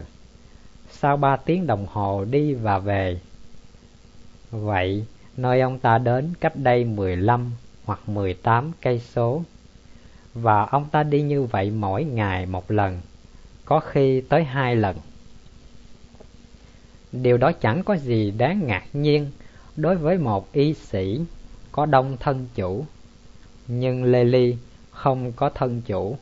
[0.90, 3.20] Sau ba tiếng đồng hồ đi và về.
[4.50, 5.04] Vậy,
[5.36, 7.50] nơi ông ta đến cách đây mười lăm
[7.84, 9.42] hoặc mười tám cây số.
[10.34, 13.00] Và ông ta đi như vậy mỗi ngày một lần,
[13.68, 14.96] có khi tới hai lần.
[17.12, 19.30] Điều đó chẳng có gì đáng ngạc nhiên
[19.76, 21.20] đối với một y sĩ
[21.72, 22.84] có đông thân chủ
[23.66, 24.56] nhưng Lê Ly
[24.90, 26.16] không có thân chủ.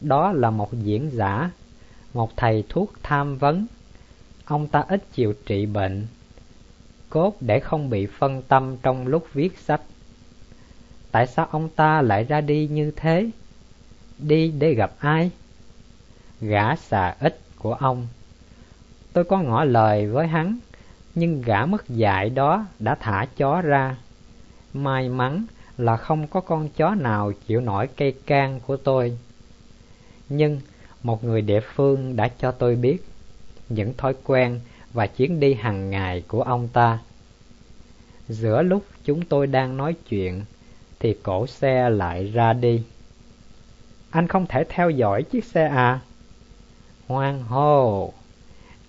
[0.00, 1.50] Đó là một diễn giả,
[2.14, 3.66] một thầy thuốc tham vấn.
[4.44, 6.06] Ông ta ít chịu trị bệnh,
[7.10, 9.80] cốt để không bị phân tâm trong lúc viết sách.
[11.10, 13.30] Tại sao ông ta lại ra đi như thế?
[14.18, 15.30] Đi để gặp ai?
[16.48, 18.06] Gã xà ít của ông.
[19.12, 20.58] Tôi có ngỏ lời với hắn,
[21.14, 23.96] nhưng gã mất dạy đó đã thả chó ra.
[24.74, 25.44] May mắn
[25.78, 29.18] là không có con chó nào chịu nổi cây can của tôi.
[30.28, 30.60] Nhưng
[31.02, 33.04] một người địa phương đã cho tôi biết
[33.68, 34.60] những thói quen
[34.92, 36.98] và chuyến đi hàng ngày của ông ta.
[38.28, 40.44] Giữa lúc chúng tôi đang nói chuyện
[41.00, 42.82] thì cổ xe lại ra đi.
[44.10, 46.00] Anh không thể theo dõi chiếc xe à?
[47.08, 48.12] Hoan hô!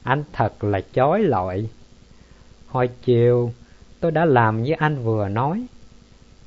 [0.03, 1.69] Anh thật là chói lọi.
[2.67, 3.53] Hồi chiều
[3.99, 5.65] tôi đã làm như anh vừa nói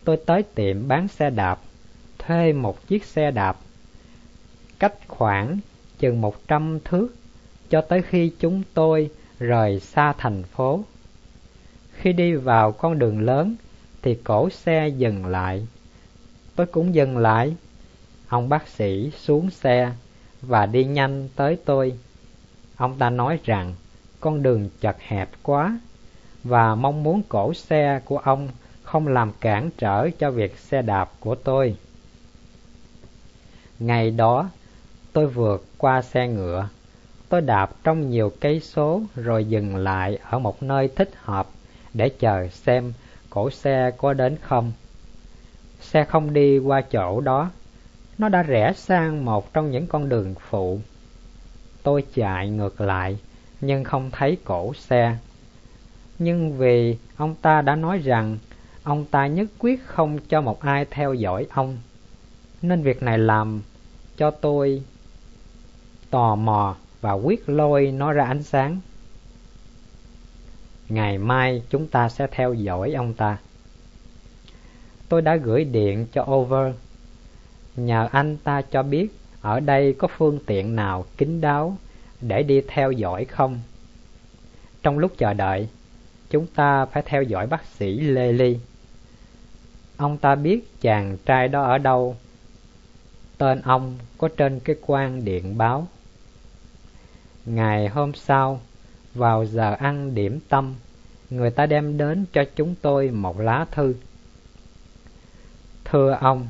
[0.09, 1.61] tôi tới tiệm bán xe đạp,
[2.18, 3.57] thuê một chiếc xe đạp.
[4.78, 5.59] Cách khoảng
[5.98, 7.09] chừng một trăm thước
[7.70, 10.85] cho tới khi chúng tôi rời xa thành phố.
[11.92, 13.54] Khi đi vào con đường lớn
[14.02, 15.66] thì cổ xe dừng lại.
[16.57, 17.57] Tôi cũng dừng lại.
[18.28, 19.92] Ông bác sĩ xuống xe
[20.42, 21.98] và đi nhanh tới tôi.
[22.77, 23.74] Ông ta nói rằng
[24.20, 25.79] con đường chật hẹp quá
[26.44, 28.48] và mong muốn cổ xe của ông
[28.83, 31.77] không làm cản trở cho việc xe đạp của tôi.
[33.79, 34.51] Ngày đó,
[35.12, 36.68] tôi vượt qua xe ngựa.
[37.29, 41.48] Tôi đạp trong nhiều cây số rồi dừng lại ở một nơi thích hợp
[41.94, 42.92] để chờ xem
[43.31, 44.72] cổ xe có đến không.
[45.81, 47.51] Xe không đi qua chỗ đó,
[48.18, 50.81] nó đã rẽ sang một trong những con đường phụ.
[51.83, 53.18] Tôi chạy ngược lại,
[53.61, 55.16] nhưng không thấy cổ xe.
[56.18, 58.38] Nhưng vì ông ta đã nói rằng
[58.83, 61.78] ông ta nhất quyết không cho một ai theo dõi ông,
[62.62, 63.62] nên việc này làm
[64.16, 64.83] cho tôi
[66.11, 68.81] tò mò và quyết lôi nó ra ánh sáng.
[70.88, 73.38] Ngày mai chúng ta sẽ theo dõi ông ta.
[75.09, 76.74] Tôi đã gửi điện cho Over,
[77.86, 79.08] nhờ anh ta cho biết
[79.40, 81.76] ở đây có phương tiện nào kín đáo
[82.20, 83.60] để đi theo dõi không.
[84.82, 85.68] Trong lúc chờ đợi,
[86.30, 88.58] chúng ta phải theo dõi bác sĩ Lê Ly.
[89.96, 92.16] Ông ta biết chàng trai đó ở đâu.
[93.38, 95.88] Tên ông có trên cái quan điện báo.
[97.46, 98.60] Ngày hôm sau,
[99.14, 100.74] vào giờ ăn điểm tâm,
[101.30, 103.94] người ta đem đến cho chúng tôi một lá thư.
[105.84, 106.46] Thưa ông,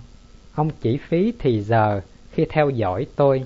[0.59, 2.01] ông chỉ phí thì giờ
[2.33, 3.45] khi theo dõi tôi.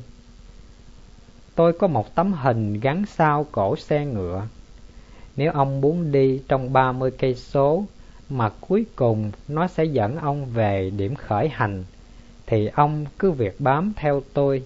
[1.54, 4.46] Tôi có một tấm hình gắn sau cổ xe ngựa.
[5.36, 7.84] Nếu ông muốn đi trong ba mươi cây số
[8.28, 11.84] mà cuối cùng nó sẽ dẫn ông về điểm khởi hành
[12.46, 14.62] thì ông cứ việc bám theo tôi.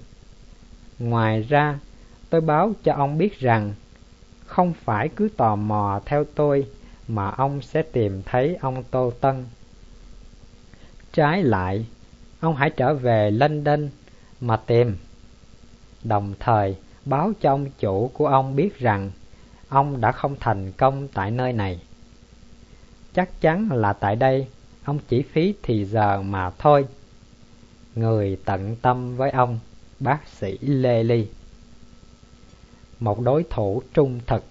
[0.99, 1.79] Ngoài ra,
[2.31, 3.75] tôi báo cho ông biết rằng
[4.47, 6.67] không phải cứ tò mò theo tôi
[7.09, 9.45] mà ông sẽ tìm thấy ông Tô Tân.
[11.13, 11.87] Trái lại,
[12.47, 13.89] ông hãy trở về London
[14.41, 14.97] mà tìm.
[16.05, 19.11] Đồng thời, báo cho ông chủ của ông biết rằng
[19.69, 21.81] ông đã không thành công tại nơi này.
[23.15, 24.47] Chắc chắn là tại đây
[24.85, 26.87] ông chỉ phí thì giờ mà thôi.
[27.95, 29.59] Người tận tâm với ông,
[30.01, 31.27] bác sĩ Lê Ly.
[33.01, 34.45] Một đối thủ trung thực,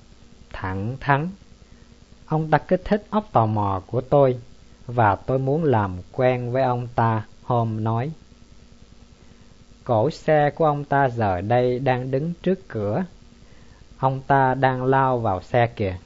[0.54, 1.30] thẳng thắn.
[2.26, 4.38] Ông ta kích thích óc tò mò của tôi
[4.88, 8.12] và tôi muốn làm quen với ông ta hôm nói.
[9.84, 13.06] Cổ xe của ông ta giờ đây đang đứng trước cửa.
[13.98, 15.98] Ông ta đang lao vào xe kìa.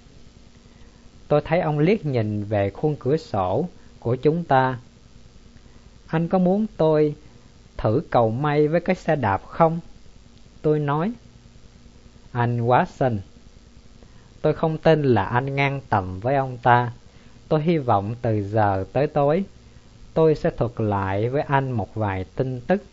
[1.27, 3.65] Tôi thấy ông liếc nhìn về khuôn cửa sổ
[3.99, 4.79] của chúng ta.
[6.07, 7.15] Anh có muốn tôi
[7.77, 9.79] thử cầu may với cái xe đạp không?
[10.61, 11.11] Tôi nói.
[12.31, 13.17] Anh Watson,
[14.41, 16.91] tôi không tin là anh ngang tầm với ông ta.
[17.47, 19.43] Tôi hy vọng từ giờ tới tối,
[20.19, 22.83] tôi sẽ thuật lại với anh một vài tin tức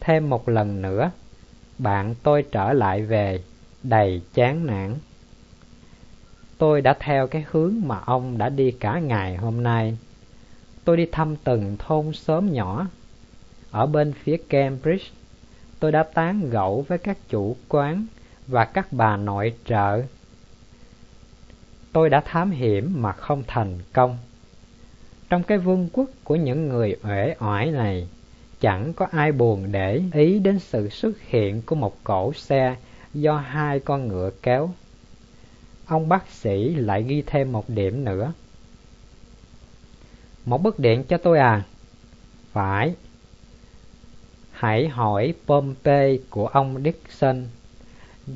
[0.00, 1.10] Thêm một lần nữa,
[1.78, 3.42] bạn tôi trở lại về
[3.82, 4.94] đầy chán nản.
[6.58, 9.98] Tôi đã theo cái hướng mà ông đã đi cả ngày hôm nay.
[10.84, 12.86] Tôi đi thăm từng thôn xóm nhỏ.
[13.70, 15.06] Ở bên phía Cambridge,
[15.80, 18.06] tôi đã tán gẫu với các chủ quán
[18.46, 20.02] và các bà nội trợ.
[21.92, 24.18] Tôi đã thám hiểm mà không thành công.
[25.28, 28.08] Trong cái vương quốc của những người uể oải này,
[28.60, 32.76] Chẳng có ai buồn để ý đến sự xuất hiện của một cỗ xe
[33.14, 34.74] do hai con ngựa kéo.
[35.86, 38.32] Ông bác sĩ lại ghi thêm một điểm nữa.
[40.44, 41.62] Một bức điện cho tôi à?
[42.52, 42.94] Phải.
[44.50, 47.44] Hãy hỏi Pompey của ông Dixon,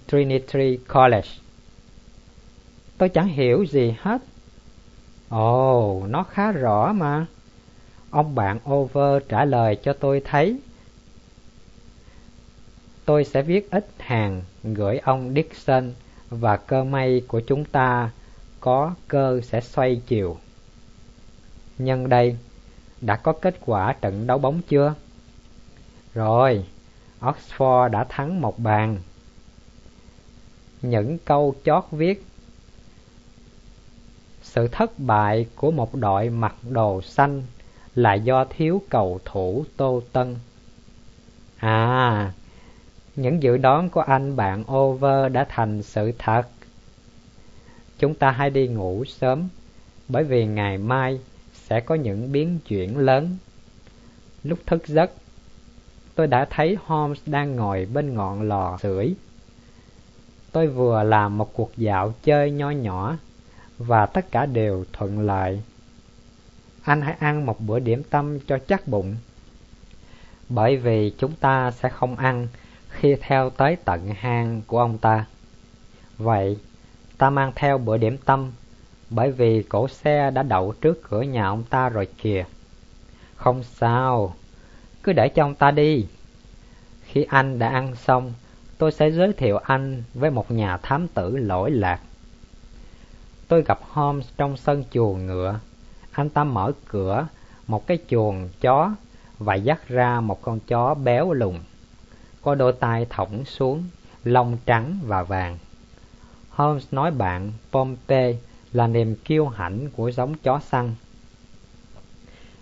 [0.08, 1.28] Trinity College.
[2.98, 4.22] Tôi chẳng hiểu gì hết.
[5.30, 7.26] Ồ, nó khá rõ mà.
[8.10, 10.60] Ông bạn Over trả lời cho tôi thấy
[13.04, 15.92] Tôi sẽ viết ít hàng gửi ông Dixon
[16.30, 18.10] và cơ may của chúng ta
[18.60, 20.36] có cơ sẽ xoay chiều.
[21.78, 22.36] Nhân đây,
[23.00, 24.94] đã có kết quả trận đấu bóng chưa?
[26.14, 26.64] Rồi,
[27.20, 28.98] Oxford đã thắng một bàn.
[30.82, 32.26] Những câu chót viết
[34.52, 37.42] sự thất bại của một đội mặc đồ xanh
[37.94, 40.36] là do thiếu cầu thủ Tô Tân.
[41.56, 42.32] À,
[43.16, 46.42] những dự đoán của anh bạn Over đã thành sự thật.
[47.98, 49.48] Chúng ta hãy đi ngủ sớm,
[50.08, 51.20] bởi vì ngày mai
[51.52, 53.36] sẽ có những biến chuyển lớn.
[54.44, 55.10] Lúc thức giấc,
[56.14, 59.14] tôi đã thấy Holmes đang ngồi bên ngọn lò sưởi.
[60.52, 63.16] Tôi vừa làm một cuộc dạo chơi nho nhỏ
[63.80, 65.60] và tất cả đều thuận lợi
[66.82, 69.16] anh hãy ăn một bữa điểm tâm cho chắc bụng.
[70.48, 72.48] Bởi vì chúng ta sẽ không ăn
[72.88, 75.26] khi theo tới tận hang của ông ta.
[76.18, 76.58] Vậy,
[77.18, 78.52] ta mang theo bữa điểm tâm,
[79.10, 82.44] bởi vì cổ xe đã đậu trước cửa nhà ông ta rồi kìa.
[83.36, 84.34] Không sao,
[85.02, 86.06] cứ để cho ông ta đi.
[87.04, 88.32] Khi anh đã ăn xong,
[88.78, 92.00] tôi sẽ giới thiệu anh với một nhà thám tử lỗi lạc.
[93.50, 95.60] Tôi gặp Holmes trong sân chuồng ngựa
[96.12, 97.26] anh ta mở cửa
[97.66, 98.94] một cái chuồng chó
[99.38, 101.54] và dắt ra một con chó béo lùn
[102.42, 103.84] có đôi tai thõng xuống
[104.24, 105.58] lông trắng và vàng.
[106.50, 108.36] Holmes nói bạn Pompey
[108.72, 110.94] là niềm kiêu hãnh của giống chó săn.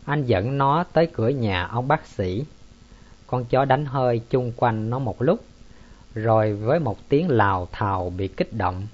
[0.05, 2.45] Anh dẫn nó tới cửa nhà ông bác sĩ.
[3.27, 5.45] Con chó đánh hơi chung quanh nó một lúc,
[6.15, 8.87] rồi với một tiếng lào thào bị kích động,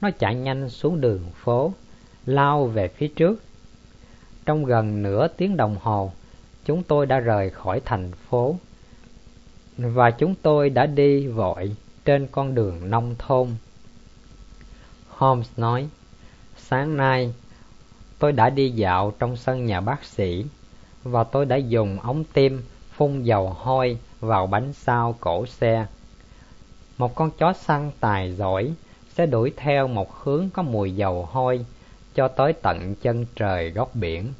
[0.00, 1.72] nó chạy nhanh xuống đường phố,
[2.26, 3.42] lao về phía trước.
[4.46, 6.12] Trong gần nửa tiếng đồng hồ,
[6.64, 8.56] chúng tôi đã rời khỏi thành phố
[9.78, 13.48] và chúng tôi đã đi vội trên con đường nông thôn.
[15.08, 15.88] Holmes nói,
[16.56, 17.34] sáng nay
[18.18, 20.44] tôi đã đi dạo trong sân nhà bác sĩ
[21.02, 25.86] và tôi đã dùng ống tim phun dầu hôi vào bánh sau cổ xe.
[26.98, 28.72] Một con chó săn tài giỏi
[29.14, 31.66] sẽ đuổi theo một hướng có mùi dầu hôi
[32.14, 34.32] cho tới tận chân trời góc biển.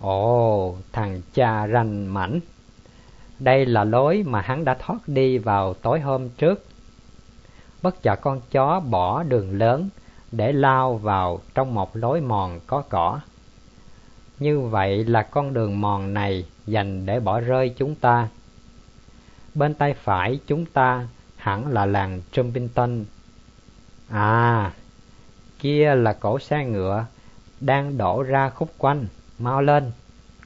[0.00, 2.40] Ồ, thằng cha ranh mảnh!
[3.38, 6.64] Đây là lối mà hắn đã thoát đi vào tối hôm trước.
[7.82, 9.88] Bất chợt con chó bỏ đường lớn
[10.32, 13.20] để lao vào trong một lối mòn có cỏ.
[14.38, 18.28] Như vậy là con đường mòn này dành để bỏ rơi chúng ta.
[19.54, 23.04] Bên tay phải chúng ta hẳn là làng Trumpington.
[24.08, 24.72] À,
[25.58, 27.06] kia là cổ xe ngựa
[27.60, 29.06] đang đổ ra khúc quanh,
[29.38, 29.92] mau lên,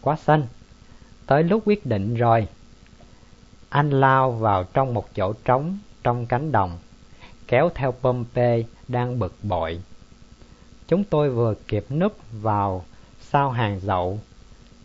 [0.01, 0.47] quá xanh.
[1.27, 2.49] Tới lúc quyết định rồi.
[3.69, 6.79] Anh lao vào trong một chỗ trống trong cánh đồng,
[7.49, 9.81] kéo theo Pompey đang bực bội.
[10.89, 12.85] Chúng tôi vừa kịp núp vào
[13.21, 14.19] sau hàng dậu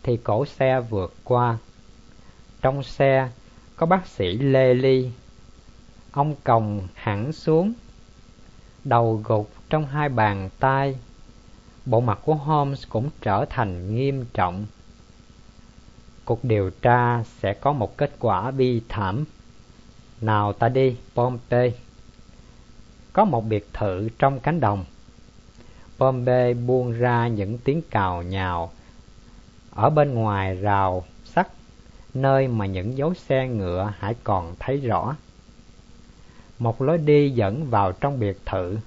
[0.02, 1.58] thì cổ xe vượt qua.
[2.62, 3.28] Trong xe
[3.76, 5.10] có bác sĩ Lê Ly.
[6.12, 7.72] Ông còng hẳn xuống,
[8.88, 10.96] đầu gục trong hai bàn tay.
[11.86, 14.66] Bộ mặt của Holmes cũng trở thành nghiêm trọng.
[16.24, 19.24] Cuộc điều tra sẽ có một kết quả bi thảm.
[20.20, 21.72] Nào ta đi, Pompey.
[23.12, 24.84] Có một biệt thự trong cánh đồng.
[25.98, 28.70] Pompey buông ra những tiếng cào nhào
[29.70, 31.48] ở bên ngoài rào sắt,
[32.14, 35.16] nơi mà những dấu xe ngựa hãy còn thấy rõ.
[36.58, 38.78] Một lối đi dẫn vào trong biệt thự.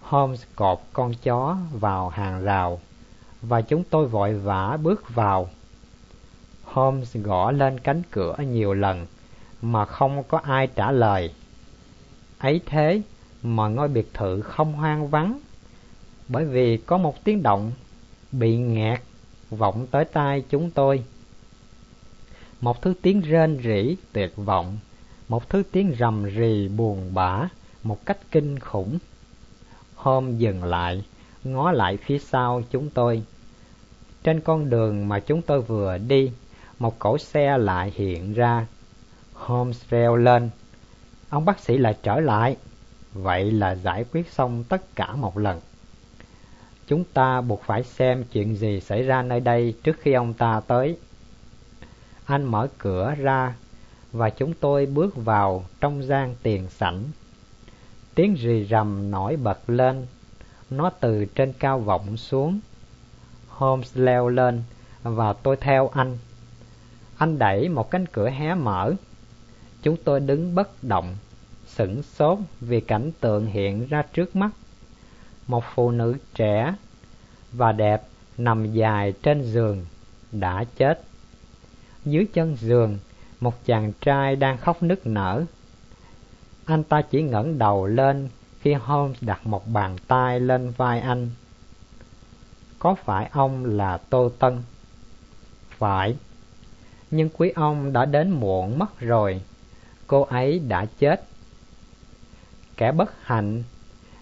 [0.00, 2.80] Holmes cột con chó vào hàng rào
[3.42, 5.48] và chúng tôi vội vã bước vào
[6.64, 9.06] Holmes gõ lên cánh cửa nhiều lần
[9.62, 11.34] mà không có ai trả lời.
[12.38, 13.02] Ấy thế
[13.42, 15.38] mà ngôi biệt thự không hoang vắng
[16.28, 17.72] bởi vì có một tiếng động
[18.32, 19.00] bị nghẹt
[19.50, 21.04] vọng tới tai chúng tôi.
[22.60, 24.78] Một thứ tiếng rên rỉ tuyệt vọng,
[25.30, 27.48] một thứ tiếng rầm rì buồn bã
[27.82, 28.98] một cách kinh khủng.
[29.94, 31.04] Hôm dừng lại,
[31.44, 33.22] ngó lại phía sau chúng tôi.
[34.22, 36.32] Trên con đường mà chúng tôi vừa đi,
[36.78, 38.66] một cỗ xe lại hiện ra.
[39.32, 40.50] Holmes reo lên.
[41.28, 42.56] Ông bác sĩ lại trở lại.
[43.12, 45.60] Vậy là giải quyết xong tất cả một lần.
[46.86, 50.60] Chúng ta buộc phải xem chuyện gì xảy ra nơi đây trước khi ông ta
[50.66, 50.96] tới.
[52.24, 53.54] Anh mở cửa ra
[54.12, 57.04] và chúng tôi bước vào trong gian tiền sảnh.
[58.14, 60.06] Tiếng rì rầm nổi bật lên,
[60.70, 62.60] nó từ trên cao vọng xuống.
[63.48, 64.62] Holmes leo lên
[65.02, 66.18] và tôi theo anh.
[67.16, 68.94] Anh đẩy một cánh cửa hé mở.
[69.82, 71.16] Chúng tôi đứng bất động,
[71.66, 74.50] sửng sốt vì cảnh tượng hiện ra trước mắt.
[75.46, 76.74] Một phụ nữ trẻ
[77.52, 78.02] và đẹp
[78.38, 79.86] nằm dài trên giường,
[80.32, 81.02] đã chết.
[82.04, 82.98] Dưới chân giường,
[83.40, 85.44] một chàng trai đang khóc nức nở.
[86.64, 88.28] Anh ta chỉ ngẩng đầu lên
[88.60, 91.30] khi Holmes đặt một bàn tay lên vai anh.
[92.78, 94.62] Có phải ông là Tô Tân?
[95.78, 96.16] Phải
[97.10, 99.40] nhưng quý ông đã đến muộn mất rồi,
[100.06, 101.24] cô ấy đã chết.
[102.76, 103.62] Kẻ bất hạnh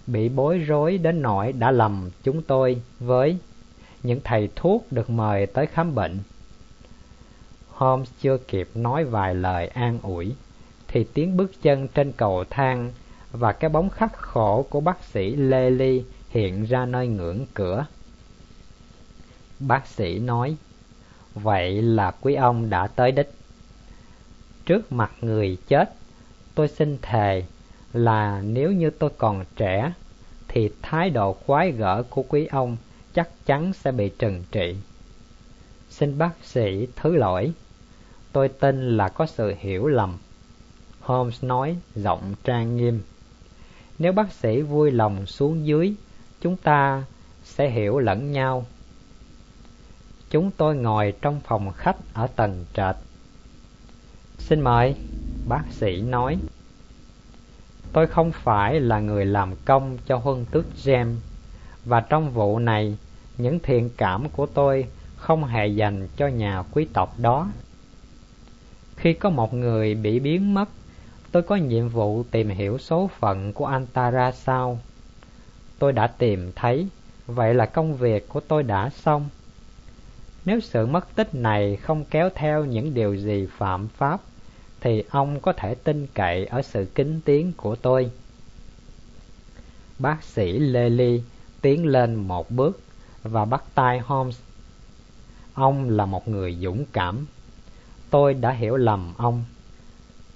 [0.06, 3.38] bị bối rối đến nỗi đã lầm chúng tôi với
[4.02, 6.18] những thầy thuốc được mời tới khám bệnh.
[7.78, 10.34] Holmes chưa kịp nói vài lời an ủi,
[10.88, 12.92] thì tiếng bước chân trên cầu thang
[13.32, 17.86] và cái bóng khắc khổ của bác sĩ Lê Ly hiện ra nơi ngưỡng cửa.
[19.60, 20.56] Bác sĩ nói,
[21.34, 23.30] Vậy là quý ông đã tới đích.
[24.66, 25.94] Trước mặt người chết,
[26.54, 27.44] tôi xin thề
[27.92, 29.92] là nếu như tôi còn trẻ,
[30.48, 32.76] thì thái độ quái gở của quý ông
[33.14, 34.76] chắc chắn sẽ bị trừng trị.
[35.90, 37.52] Xin bác sĩ thứ lỗi,
[38.32, 40.18] tôi tin là có sự hiểu lầm.
[41.00, 43.00] Holmes nói giọng trang nghiêm.
[43.98, 45.94] Nếu bác sĩ vui lòng xuống dưới,
[46.40, 47.04] chúng ta
[47.44, 48.66] sẽ hiểu lẫn nhau
[50.30, 52.96] Chúng tôi ngồi trong phòng khách ở tầng trệt.
[54.38, 54.94] Xin mời,
[55.48, 56.38] bác sĩ nói.
[57.92, 61.14] Tôi không phải là người làm công cho huân tước James,
[61.84, 62.96] và trong vụ này,
[63.38, 67.48] những thiện cảm của tôi không hề dành cho nhà quý tộc đó.
[68.98, 70.68] Khi có một người bị biến mất,
[71.32, 74.78] tôi có nhiệm vụ tìm hiểu số phận của anh ta ra sao.
[75.78, 76.88] Tôi đã tìm thấy,
[77.26, 79.28] vậy là công việc của tôi đã xong.
[80.44, 84.20] Nếu sự mất tích này không kéo theo những điều gì phạm pháp,
[84.80, 88.10] thì ông có thể tin cậy ở sự kính tiếng của tôi.
[89.98, 91.22] Bác sĩ lê ly
[91.60, 92.80] tiến lên một bước
[93.22, 94.40] và bắt tay Holmes.
[95.54, 97.26] Ông là một người dũng cảm.
[98.10, 99.44] Tôi đã hiểu lầm ông.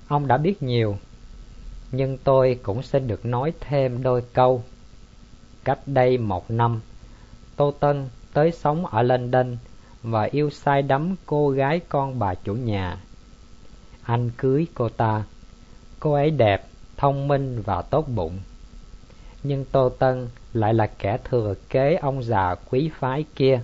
[0.08, 0.96] Ông đã biết nhiều,
[1.92, 4.64] nhưng tôi cũng xin được nói thêm đôi câu.
[5.64, 6.80] Cách đây một năm,
[7.56, 9.56] Tô Tân tới sống ở London
[10.02, 12.98] và yêu say đắm cô gái con bà chủ nhà.
[14.02, 15.24] Anh cưới cô ta.
[16.00, 16.66] Cô ấy đẹp,
[16.96, 18.38] thông minh và tốt bụng.
[19.42, 23.60] Nhưng Tô Tân lại là kẻ thừa kế ông già quý phái kia.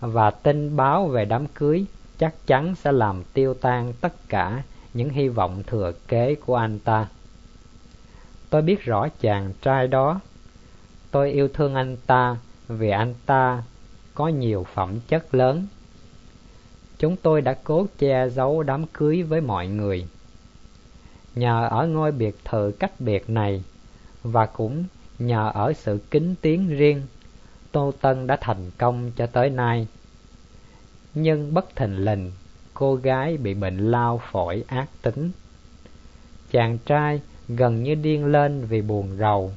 [0.00, 1.84] Và tin báo về đám cưới
[2.18, 4.62] chắc chắn sẽ làm tiêu tan tất cả
[4.94, 7.08] những hy vọng thừa kế của anh ta.
[8.50, 10.20] Tôi biết rõ chàng trai đó.
[11.10, 12.36] Tôi yêu thương anh ta
[12.68, 13.62] vì anh ta
[14.14, 15.66] có nhiều phẩm chất lớn.
[16.98, 20.06] Chúng tôi đã cố che giấu đám cưới với mọi người.
[21.34, 23.62] Nhờ ở ngôi biệt thự cách biệt này
[24.22, 24.84] và cũng
[25.18, 27.02] nhờ ở sự kính tiếng riêng,
[27.72, 29.86] Tô Tân đã thành công cho tới nay.
[31.14, 32.32] Nhưng bất thình lình,
[32.74, 35.30] cô gái bị bệnh lao phổi ác tính.
[36.50, 39.52] Chàng trai gần như điên lên vì buồn rầu.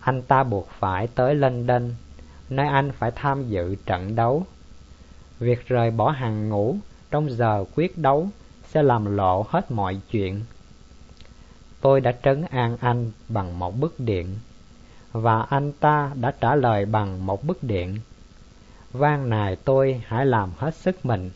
[0.00, 1.90] Anh ta buộc phải tới London
[2.50, 4.46] nơi anh phải tham dự trận đấu.
[5.38, 6.76] Việc rời bỏ hàng ngũ
[7.10, 8.28] trong giờ quyết đấu
[8.68, 10.40] sẽ làm lộ hết mọi chuyện.
[11.80, 14.36] Tôi đã trấn an anh bằng một bức điện,
[15.12, 17.98] và anh ta đã trả lời bằng một bức điện.
[18.92, 21.30] Van nài tôi hãy làm hết sức mình.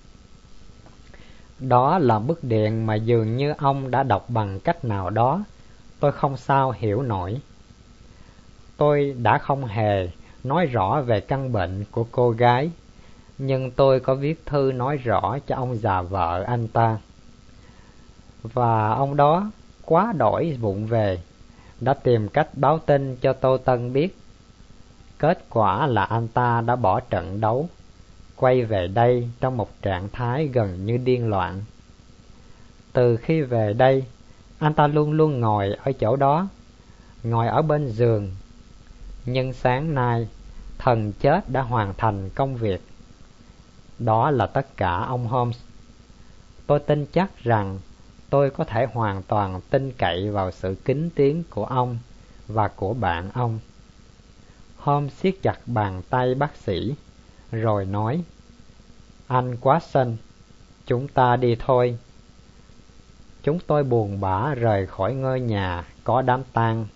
[1.58, 5.44] Đó là bức điện mà dường như ông đã đọc bằng cách nào đó,
[6.00, 7.40] tôi không sao hiểu nổi.
[8.76, 10.08] Tôi đã không hề
[10.44, 12.70] nói rõ về căn bệnh của cô gái,
[13.38, 16.98] nhưng tôi có viết thư nói rõ cho ông già vợ anh ta.
[18.42, 19.50] Và ông đó
[19.84, 21.18] quá đổi vụng về,
[21.80, 24.16] đã tìm cách báo tin cho Tô Tân biết.
[25.18, 27.68] Kết quả là anh ta đã bỏ trận đấu,
[28.36, 31.62] quay về đây trong một trạng thái gần như điên loạn.
[32.92, 34.04] Từ khi về đây,
[34.58, 36.48] anh ta luôn luôn ngồi ở chỗ đó,
[37.22, 38.30] ngồi ở bên giường
[39.26, 40.28] nhưng sáng nay
[40.78, 42.80] thần chết đã hoàn thành công việc.
[43.98, 45.58] Đó là tất cả ông Holmes.
[46.66, 47.78] Tôi tin chắc rằng
[48.30, 51.98] tôi có thể hoàn toàn tin cậy vào sự kính tiếng của ông
[52.48, 53.58] và của bạn ông.
[54.84, 56.94] Holmes siết chặt bàn tay bác sĩ,
[57.52, 58.22] rồi nói,
[59.26, 60.16] Anh quá xinh,
[60.86, 61.98] chúng ta đi thôi.
[63.42, 66.86] Chúng tôi buồn bã rời khỏi ngôi nhà có đám tang.